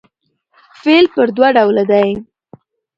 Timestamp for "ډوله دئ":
1.55-2.09